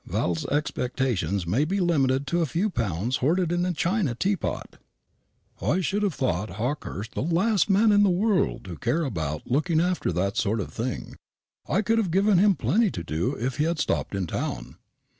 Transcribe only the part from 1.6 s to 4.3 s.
be limited to a few pounds hoarded in a china